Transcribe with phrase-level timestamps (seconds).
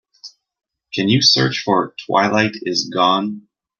[0.95, 3.47] Can you search for Twilight Is Gone?